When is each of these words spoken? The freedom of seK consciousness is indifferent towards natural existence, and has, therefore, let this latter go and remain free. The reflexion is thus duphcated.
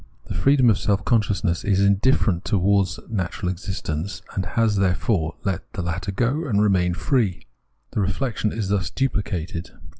The 0.25 0.33
freedom 0.33 0.71
of 0.71 0.79
seK 0.79 1.05
consciousness 1.05 1.63
is 1.63 1.79
indifferent 1.79 2.43
towards 2.43 2.99
natural 3.07 3.51
existence, 3.51 4.23
and 4.33 4.47
has, 4.47 4.77
therefore, 4.77 5.35
let 5.43 5.71
this 5.73 5.85
latter 5.85 6.11
go 6.11 6.45
and 6.47 6.59
remain 6.59 6.95
free. 6.95 7.45
The 7.91 8.01
reflexion 8.01 8.51
is 8.51 8.69
thus 8.69 8.89
duphcated. 8.89 9.69